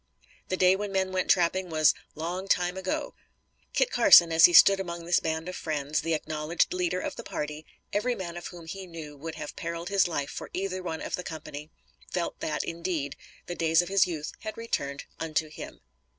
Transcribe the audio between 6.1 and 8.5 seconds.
acknowledged leader of the party, every man of